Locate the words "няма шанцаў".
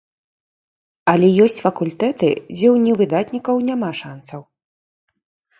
3.71-4.41